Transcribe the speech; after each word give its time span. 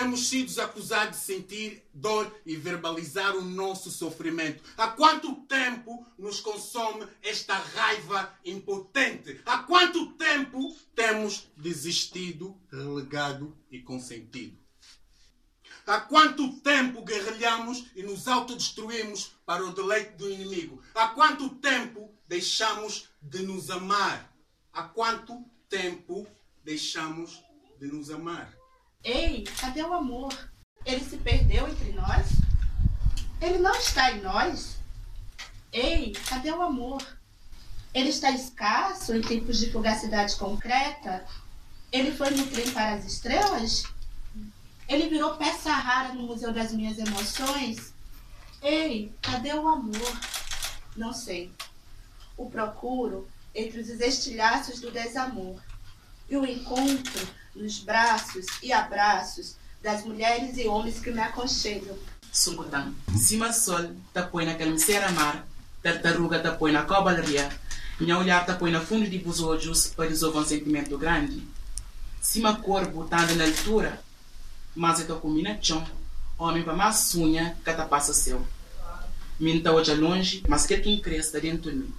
Temos 0.00 0.28
sido 0.28 0.58
acusados 0.62 1.18
de 1.18 1.24
sentir 1.24 1.84
dor 1.92 2.34
e 2.46 2.56
verbalizar 2.56 3.36
o 3.36 3.42
nosso 3.42 3.90
sofrimento? 3.90 4.64
Há 4.74 4.88
quanto 4.88 5.34
tempo 5.42 6.06
nos 6.18 6.40
consome 6.40 7.06
esta 7.22 7.54
raiva 7.54 8.34
impotente? 8.42 9.42
Há 9.44 9.58
quanto 9.58 10.12
tempo 10.12 10.74
temos 10.94 11.48
desistido, 11.54 12.58
relegado 12.72 13.54
e 13.70 13.80
consentido? 13.80 14.58
Há 15.86 16.00
quanto 16.00 16.50
tempo 16.60 17.04
guerrilhamos 17.04 17.90
e 17.94 18.02
nos 18.02 18.26
autodestruímos 18.26 19.32
para 19.44 19.62
o 19.62 19.72
deleite 19.72 20.12
do 20.12 20.30
inimigo? 20.30 20.82
Há 20.94 21.08
quanto 21.08 21.50
tempo 21.56 22.10
deixamos 22.26 23.10
de 23.20 23.42
nos 23.42 23.68
amar? 23.68 24.34
Há 24.72 24.84
quanto 24.84 25.44
tempo 25.68 26.26
deixamos 26.64 27.42
de 27.78 27.86
nos 27.86 28.10
amar? 28.10 28.59
Ei, 29.02 29.44
cadê 29.58 29.82
o 29.82 29.94
amor? 29.94 30.32
Ele 30.84 31.02
se 31.02 31.16
perdeu 31.16 31.66
entre 31.68 31.92
nós? 31.92 32.28
Ele 33.40 33.58
não 33.58 33.74
está 33.74 34.12
em 34.12 34.20
nós? 34.20 34.76
Ei, 35.72 36.12
cadê 36.28 36.50
o 36.50 36.60
amor? 36.60 37.02
Ele 37.94 38.10
está 38.10 38.30
escasso 38.30 39.14
em 39.14 39.22
tempos 39.22 39.58
de 39.58 39.72
fugacidade 39.72 40.36
concreta? 40.36 41.26
Ele 41.90 42.12
foi 42.12 42.30
no 42.30 42.46
trem 42.48 42.70
para 42.72 42.94
as 42.94 43.06
estrelas? 43.06 43.84
Ele 44.86 45.08
virou 45.08 45.36
peça 45.36 45.72
rara 45.72 46.12
no 46.12 46.24
Museu 46.24 46.52
das 46.52 46.72
Minhas 46.72 46.98
Emoções? 46.98 47.94
Ei, 48.60 49.14
cadê 49.22 49.54
o 49.54 49.66
amor? 49.66 50.20
Não 50.94 51.14
sei. 51.14 51.50
O 52.36 52.50
procuro 52.50 53.26
entre 53.54 53.80
os 53.80 53.88
estilhaços 53.88 54.78
do 54.80 54.90
desamor. 54.90 55.58
E 56.28 56.36
o 56.36 56.44
encontro 56.44 57.39
nos 57.54 57.78
braços 57.78 58.46
e 58.62 58.72
abraços 58.72 59.56
das 59.82 60.04
mulheres 60.04 60.56
e 60.56 60.66
homens 60.66 60.98
que 61.00 61.10
me 61.10 61.20
aconchegam. 61.20 61.96
Sunkutang. 62.32 62.94
Cima 63.16 63.52
sol, 63.52 63.90
ta 64.12 64.22
põe 64.22 64.44
na 64.46 64.54
calmiceira 64.54 65.10
mar, 65.10 65.46
tartaruga 65.82 66.38
ta 66.38 66.52
põe 66.52 66.70
na 66.70 66.84
cobalaria, 66.84 67.50
minha 67.98 68.18
olhar 68.18 68.46
ta 68.46 68.54
põe 68.54 68.70
na 68.70 68.80
fundo 68.80 69.08
de 69.08 69.18
vos 69.18 69.40
olhos 69.40 69.88
para 69.88 70.08
resolver 70.08 70.38
um 70.38 70.44
sentimento 70.44 70.96
grande. 70.96 71.46
Cima 72.20 72.56
corpo 72.56 73.04
tá 73.04 73.26
na 73.34 73.44
altura, 73.44 74.00
mas 74.74 75.00
eu 75.00 75.06
tô 75.06 75.16
com 75.16 75.30
mina 75.30 75.58
chão, 75.60 75.84
homem 76.38 76.62
para 76.62 76.74
mais 76.74 77.14
unha, 77.14 77.56
cata 77.64 77.84
passa 77.84 78.12
seu. 78.12 78.46
Minta 79.38 79.72
hoje 79.72 79.94
longe, 79.94 80.42
mas 80.46 80.66
quer 80.66 80.82
quem 80.82 81.00
cresça 81.00 81.40
dentro 81.40 81.70
de 81.70 81.78
mim. 81.78 81.94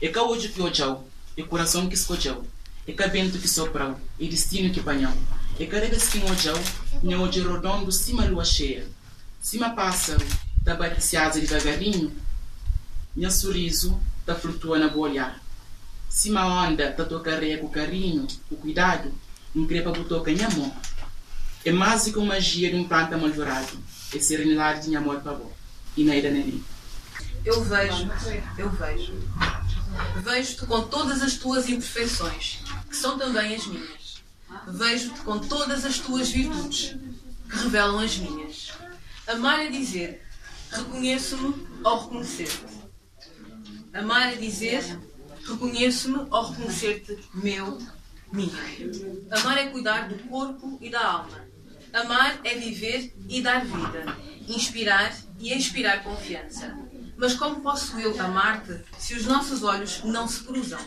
E 0.00 0.08
cá 0.08 0.22
hoje 0.22 0.48
que 0.48 0.58
eu 0.58 1.06
e 1.36 1.42
coração 1.42 1.88
que 1.88 1.94
escolheu, 1.94 2.44
e 2.86 2.92
cá 2.92 3.06
vento 3.06 3.38
que 3.38 3.48
soprou, 3.48 3.96
e 4.18 4.28
destino 4.28 4.72
que 4.72 4.80
panhou. 4.80 5.12
E 5.58 5.66
carrega 5.66 5.96
que 5.96 6.18
mojau, 6.18 6.58
minha 7.02 7.18
hoje 7.18 7.40
redondo, 7.40 7.92
cima 7.92 8.24
lua 8.24 8.44
cheia. 8.44 8.86
Cima 9.40 9.70
pássaro, 9.70 10.24
tá 10.64 10.74
baticiado 10.74 11.40
devagarinho, 11.40 12.12
minha 13.14 13.30
sorriso 13.30 14.00
tá 14.24 14.34
flutua 14.34 14.78
na 14.78 14.88
boa 14.88 15.08
olhar. 15.08 15.42
Cima 16.08 16.46
onda, 16.46 16.92
tá 16.92 17.04
toca 17.04 17.32
com 17.58 17.68
carinho, 17.68 18.26
o 18.50 18.56
cuidado, 18.56 19.12
increpa 19.54 19.90
botoca 19.92 20.30
em 20.30 20.42
amor. 20.42 20.72
É 21.64 21.70
mais 21.70 22.04
que 22.04 22.18
uma 22.18 22.34
magia 22.34 22.70
de 22.70 22.76
um 22.76 22.88
planta 22.88 23.16
malvorado, 23.16 23.78
é 24.14 24.18
serenidade 24.18 24.88
de 24.88 24.96
amor 24.96 25.20
para 25.20 25.32
vós. 25.32 25.52
E 25.96 26.04
na 26.04 26.16
ida 26.16 26.30
nele. 26.30 26.64
Eu 27.44 27.62
vejo, 27.64 28.10
eu 28.56 28.70
vejo. 28.70 29.14
Vejo-te 30.22 30.66
com 30.66 30.82
todas 30.82 31.22
as 31.22 31.34
tuas 31.34 31.68
imperfeições, 31.68 32.60
que 32.92 32.96
são 32.98 33.18
também 33.18 33.54
as 33.54 33.66
minhas. 33.66 34.22
Vejo-te 34.68 35.20
com 35.22 35.38
todas 35.38 35.82
as 35.86 35.98
tuas 35.98 36.28
virtudes, 36.28 36.94
que 37.48 37.56
revelam 37.56 37.98
as 37.98 38.18
minhas. 38.18 38.72
Amar 39.26 39.60
é 39.60 39.70
dizer, 39.70 40.22
reconheço-me 40.70 41.66
ao 41.82 42.04
reconhecer-te. 42.04 42.82
Amar 43.94 44.34
é 44.34 44.36
dizer, 44.36 44.84
reconheço-me 45.42 46.26
ao 46.30 46.50
reconhecer-te 46.50 47.18
meu, 47.32 47.78
minha. 48.30 48.62
Amar 49.30 49.56
é 49.56 49.68
cuidar 49.68 50.10
do 50.10 50.18
corpo 50.28 50.76
e 50.78 50.90
da 50.90 51.02
alma. 51.02 51.46
Amar 51.94 52.40
é 52.44 52.54
viver 52.56 53.14
e 53.26 53.40
dar 53.40 53.64
vida, 53.64 54.18
inspirar 54.46 55.16
e 55.40 55.50
expirar 55.50 56.04
confiança. 56.04 56.76
Mas 57.16 57.32
como 57.32 57.62
posso 57.62 57.98
eu 57.98 58.20
amar-te 58.20 58.84
se 58.98 59.14
os 59.14 59.24
nossos 59.24 59.62
olhos 59.62 60.02
não 60.04 60.28
se 60.28 60.44
cruzam? 60.44 60.80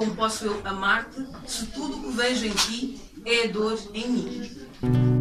Como 0.00 0.16
posso 0.16 0.46
eu 0.46 0.62
amar-te 0.64 1.26
se 1.46 1.66
tudo 1.66 1.98
o 1.98 2.02
que 2.04 2.16
vejo 2.16 2.46
em 2.46 2.52
ti 2.52 2.98
é 3.22 3.46
dor 3.48 3.78
em 3.92 4.08
mim? 4.08 5.19